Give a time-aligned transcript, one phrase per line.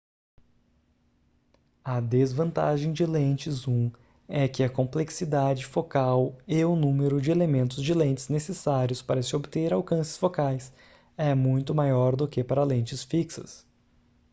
[1.85, 3.91] a desvantagem de lentes zoom
[4.27, 9.35] é que a complexidade focal e o número de elementos de lentes necessários para se
[9.35, 10.73] obter alcances focais
[11.15, 13.63] é muito maior do que para lentes fixas